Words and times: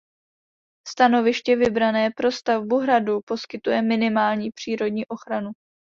Stanoviště 0.87 1.55
vybrané 1.55 2.09
pro 2.17 2.31
stavbu 2.31 2.77
hradu 2.77 3.19
poskytuje 3.25 3.81
minimální 3.81 4.51
přírodní 4.51 5.07
ochranu. 5.07 5.51